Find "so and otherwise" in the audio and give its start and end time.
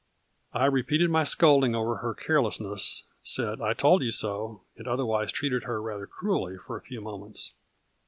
4.09-5.31